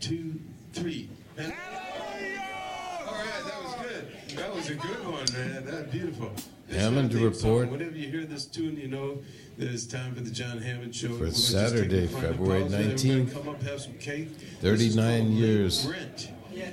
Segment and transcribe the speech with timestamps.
[0.00, 0.40] two,
[0.72, 1.08] three.
[1.36, 1.52] And-
[3.06, 4.36] all right, that was good.
[4.36, 5.64] That was a good one, man.
[5.64, 6.30] That's beautiful.
[6.68, 7.50] This Hammond our theme song.
[7.58, 7.70] Report.
[7.70, 9.18] Whenever you hear this tune, you know
[9.58, 11.10] that it's time for the John Hammond Show.
[11.10, 13.32] We're gonna just Saturday, take a final February pause, let everybody 19th.
[13.32, 14.28] Come up, have some cake.
[14.60, 16.30] 39 This is called years Rent.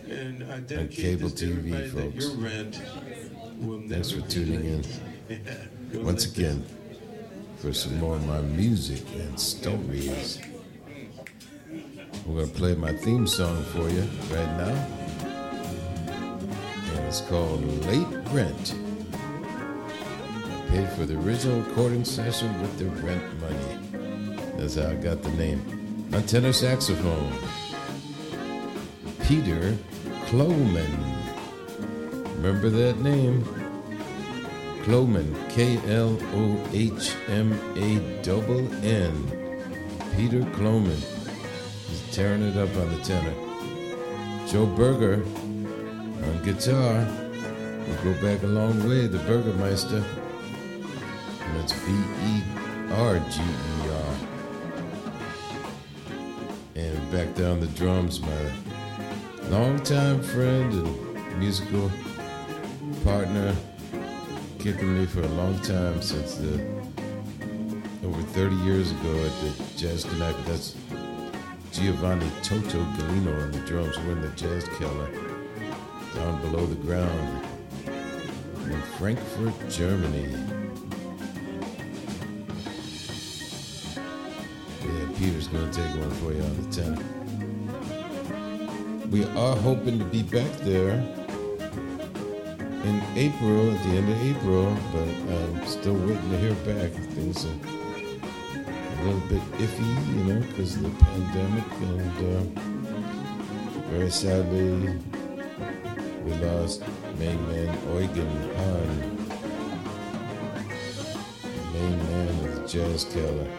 [0.10, 2.26] And I dedicate cable this to TV, everybody that folks.
[2.26, 2.82] your rent
[3.60, 4.84] will Thanks for tuning in.
[5.94, 6.66] Yeah, Once like again
[7.58, 10.40] for some more of my music and stories.
[12.26, 14.02] We're going to play my theme song for you
[14.32, 14.88] right now.
[16.96, 18.76] And it's called Late Rent.
[19.12, 24.54] I paid for the original recording session with the rent money.
[24.58, 26.08] That's how I got the name.
[26.14, 27.34] On tenor saxophone,
[29.24, 29.76] Peter
[30.28, 31.18] Klohman.
[32.38, 33.44] Remember that name?
[34.84, 38.00] Klohman, K L O H M A
[38.86, 39.14] N.
[40.16, 41.13] Peter Klohman.
[42.14, 43.34] Tearing it up on the tenor.
[44.48, 47.08] Joe Berger on guitar.
[47.88, 50.04] We go back a long way, the Burgermeister.
[51.42, 52.44] And that's B E
[52.92, 54.16] R G E R.
[56.76, 58.52] And back down the drums, my
[59.50, 61.90] longtime friend and musical
[63.04, 63.56] partner
[64.60, 66.64] kicking me for a long time since the
[68.06, 70.46] over 30 years ago at the Jazz Connect.
[70.46, 70.76] That's
[71.74, 73.98] Giovanni Toto Galino on the drums.
[73.98, 75.10] We're in the Jazz Keller
[76.14, 77.44] down below the ground
[78.66, 80.30] in Frankfurt, Germany.
[84.84, 87.04] Yeah, Peter's gonna take one for you on the tenor.
[89.10, 90.94] We are hoping to be back there
[92.84, 96.92] in April, at the end of April, but I'm still waiting to hear back.
[97.14, 97.83] Things are
[99.04, 102.44] little bit iffy, you know, because of the pandemic, and uh,
[103.90, 104.98] very sadly,
[106.24, 106.84] we lost
[107.20, 108.94] main man Eugen Hahn,
[111.74, 113.50] main man of the Jazz Keller,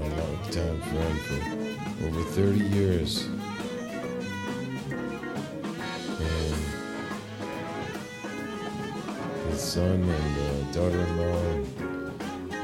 [0.00, 1.40] my longtime friend for
[2.06, 3.28] over 30 years.
[6.20, 6.56] And
[9.50, 11.83] his son and uh, daughter-in-law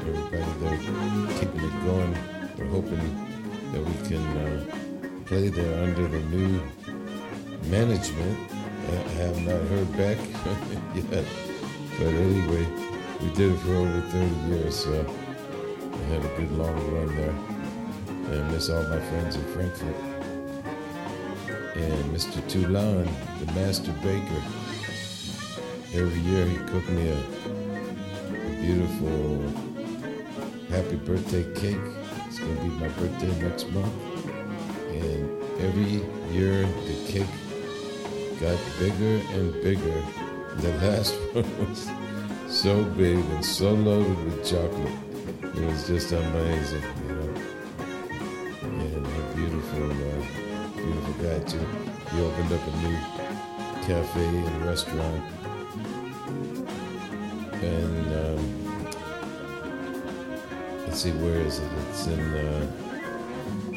[0.07, 2.17] everybody there keeping it going.
[2.59, 3.31] We're hoping
[3.73, 6.61] that we can uh, play there under the new
[7.65, 8.51] management.
[8.89, 10.19] I have not heard back
[10.95, 11.25] yet,
[11.99, 12.67] but anyway,
[13.21, 15.07] we did it for over 30 years, so
[15.93, 17.35] I had a good long run there.
[18.33, 19.97] And I miss all my friends in Frankfurt.
[21.77, 22.47] And Mr.
[22.49, 23.09] Toulon,
[23.45, 24.43] the master baker,
[25.95, 29.70] every year he cooked me a, a beautiful
[30.71, 31.77] happy birthday cake.
[32.27, 33.93] It's gonna be my birthday next month.
[34.89, 37.27] And every year the cake
[38.41, 40.03] got bigger and bigger.
[40.59, 41.89] The last one was
[42.49, 44.99] so big and so loaded with chocolate.
[45.43, 47.35] It was just amazing, you know.
[48.63, 51.67] And a beautiful, uh, beautiful guy too.
[52.13, 52.97] He opened up a new
[53.87, 55.23] cafe and restaurant
[57.63, 58.70] and um,
[60.91, 61.71] let's see where is it?
[61.89, 62.67] It's in uh,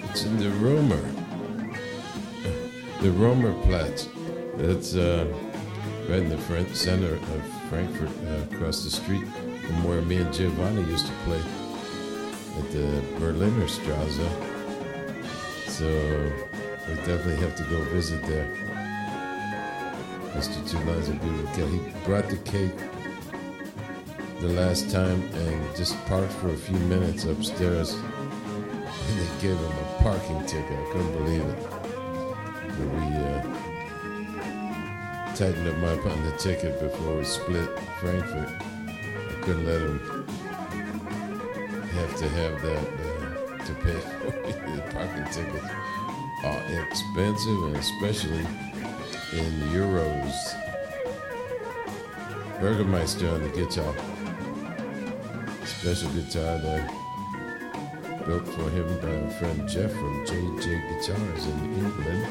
[0.09, 1.00] it's in the romer.
[3.03, 4.09] The romer platz
[4.56, 5.31] that's uh,
[6.09, 10.34] right in the front center of frankfurt uh, across the street from where me and
[10.34, 11.41] giovanni used to play
[12.57, 14.28] at the berliner strasse
[15.68, 15.88] so
[16.88, 18.50] we definitely have to go visit there.
[20.34, 23.03] Mr Toulon's a beautiful cat he brought the cake
[24.44, 27.94] the last time and just parked for a few minutes upstairs.
[27.94, 30.78] And they gave him a parking ticket.
[30.78, 31.70] I couldn't believe it.
[32.76, 33.42] But we uh,
[35.34, 37.70] tightened up my on the ticket before we split
[38.02, 38.50] Frankfurt.
[38.90, 40.00] I couldn't let him
[41.94, 44.32] have to have that uh, to pay for.
[44.76, 45.72] The parking tickets
[46.44, 48.46] are expensive, and especially
[49.32, 50.35] in euros.
[52.59, 53.94] Burgermeister on the guitar
[55.79, 56.90] special guitar there
[58.25, 62.25] built for him by our friend Jeff from JJ Guitars in England.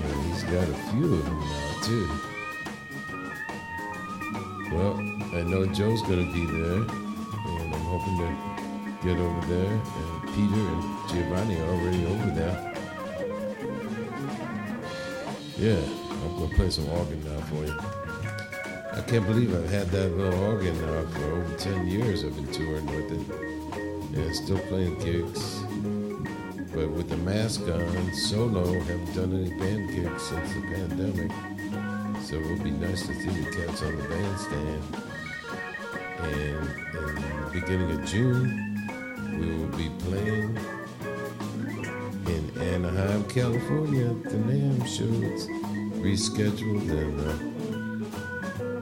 [0.00, 2.06] And he's got a few of them now too.
[4.72, 4.94] Well,
[5.36, 8.28] I know Joe's gonna be there, and I'm hoping to
[9.02, 9.72] get over there.
[9.72, 12.58] And Peter and Giovanni are already over there.
[15.56, 15.82] Yeah,
[16.24, 17.78] I'm gonna play some organ now for you.
[18.92, 22.24] I can't believe I've had that little organ now for over 10 years.
[22.24, 24.16] I've been touring with it.
[24.16, 25.62] Yeah, still playing gigs.
[26.72, 31.32] But with the mask on, solo, haven't done any band gigs since the pandemic.
[32.22, 34.82] So it would be nice to see the cats on the bandstand.
[36.20, 38.88] And in the beginning of June,
[39.38, 40.56] we will be playing
[42.26, 45.63] in Anaheim, California at the NAMM show.
[46.04, 47.32] Rescheduled and uh,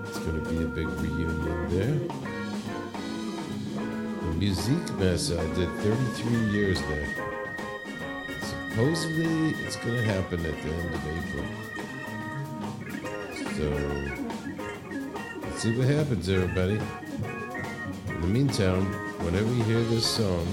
[0.08, 1.96] it's going to be a big reunion there.
[4.18, 7.14] The Musikmesse, I did 33 years there.
[8.42, 11.46] Supposedly, it's going to happen at the end of April.
[13.54, 13.66] So,
[15.42, 16.80] let's see what happens, everybody.
[18.08, 18.84] In the meantime,
[19.24, 20.44] whenever you hear this song,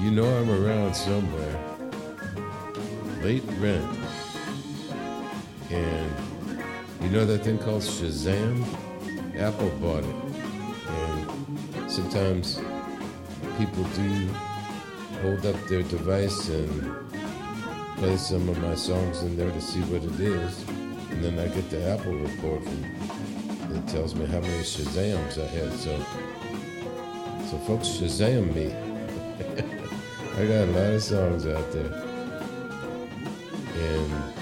[0.00, 1.60] you know I'm around somewhere.
[3.22, 4.13] Late rent.
[5.74, 6.62] And
[7.02, 8.64] you know that thing called Shazam?
[9.36, 10.16] Apple bought it.
[10.88, 12.60] And sometimes
[13.58, 14.28] people do
[15.22, 16.94] hold up their device and
[17.96, 20.62] play some of my songs in there to see what it is.
[21.10, 22.84] And then I get the Apple report from
[23.76, 25.72] it tells me how many Shazams I had.
[25.72, 25.98] So
[27.50, 28.66] so folks Shazam me.
[30.36, 31.92] I got a lot of songs out there.
[33.76, 34.34] And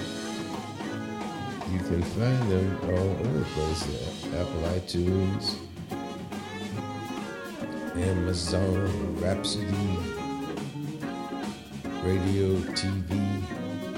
[1.73, 4.25] you can find them all over the place.
[4.27, 5.55] Apple iTunes,
[7.95, 9.97] Amazon, Rhapsody,
[12.03, 13.43] radio, TV,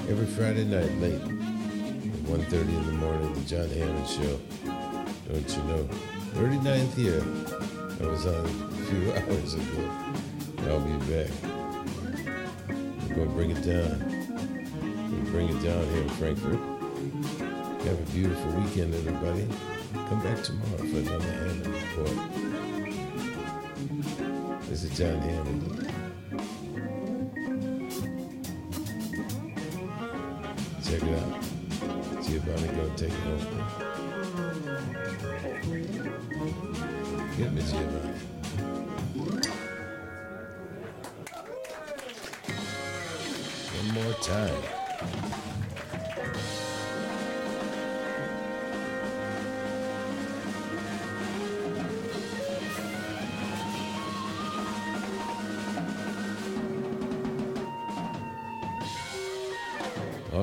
[0.09, 1.29] every Friday night late at
[2.31, 4.39] 1.30 in the morning, the John Hammond Show.
[5.27, 5.89] Don't you know?
[6.35, 7.21] 39th year.
[7.99, 9.91] I was on a few hours ago.
[10.69, 11.31] I'll be back.
[13.09, 13.99] We're going to bring it down.
[15.11, 16.75] We'll bring it down here in Frankfurt.
[17.85, 19.47] Have a beautiful weekend, everybody.
[20.09, 22.17] Come back tomorrow for another Hammond report.
[24.67, 25.91] This is John Hammond.
[30.83, 31.43] Check it out.
[32.25, 33.61] Giovanni gonna take it over.
[37.37, 38.19] Get me, Giovanni.
[43.77, 44.74] One more time.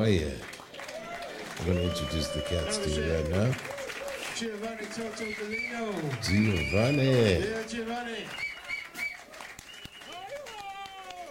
[0.03, 0.33] Oh yeah.
[1.61, 3.55] I'm gonna introduce the cats to you right now.
[4.35, 6.21] Giovanni Toto Bellino.
[6.21, 7.05] Giovanni.
[7.07, 8.25] Yeah, Giovanni.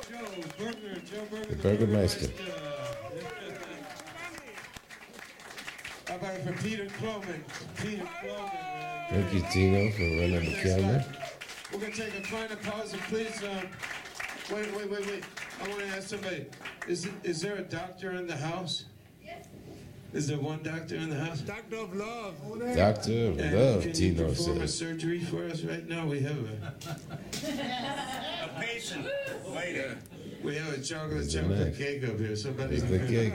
[0.10, 0.26] Joe
[0.58, 1.50] Berger, Joe Berger.
[1.50, 2.32] The Burgermeister.
[6.08, 7.42] How about it for Peter Klohman?
[7.76, 9.10] Peter Klohman.
[9.10, 11.06] Thank you, Tino, for running the camera.
[11.74, 13.68] We're gonna take a final pause and please, um,
[14.50, 15.24] wait, wait, wait, wait.
[15.64, 16.46] I wanna ask somebody,
[16.88, 18.86] is, it- is there a doctor in the house?
[19.24, 19.46] Yes.
[20.14, 21.42] Is there one doctor in the house?
[21.42, 22.36] Doctor of Love.
[22.76, 26.06] Doctor of And Love, can you Tino perform a surgery for us right now?
[26.08, 26.74] We have a,
[28.44, 29.06] A patient.
[29.48, 29.98] Later.
[30.44, 32.36] we have a chocolate Is chocolate cake up here.
[32.36, 32.76] Somebody.
[32.76, 33.34] It's the cake.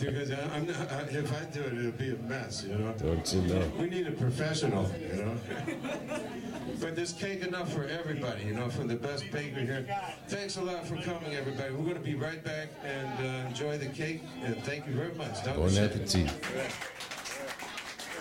[0.00, 2.92] Because I'm not, I, if I do it, it'll be a mess, you know.
[2.98, 3.72] Don't you know?
[3.78, 5.36] We need a professional, you know.
[6.80, 9.86] But there's cake enough for everybody, you know, from the best baker here.
[10.28, 11.72] Thanks a lot for coming, everybody.
[11.72, 14.22] We're going to be right back and uh, enjoy the cake.
[14.42, 15.44] And thank you very much.
[15.44, 16.30] Don't Bon appetit.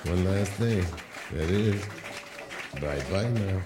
[0.04, 0.86] One last thing.
[1.34, 1.84] That is,
[2.80, 3.62] bye bye now.